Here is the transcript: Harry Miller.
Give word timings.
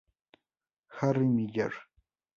Harry 0.99 1.27
Miller. 1.27 1.71